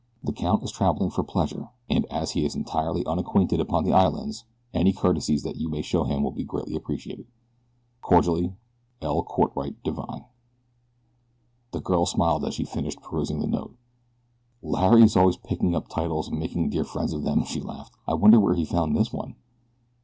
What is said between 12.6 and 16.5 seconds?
finished perusing the note. "Larry is always picking up titles and